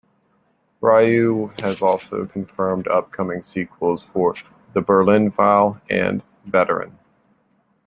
Ryoo 0.81 1.53
has 1.61 1.79
also 1.79 2.25
confirmed 2.25 2.87
upcoming 2.87 3.43
sequels 3.43 4.01
for 4.03 4.33
"The 4.73 4.81
Berlin 4.81 5.29
File" 5.29 5.79
and 5.91 6.23
"Veteran". 6.43 6.97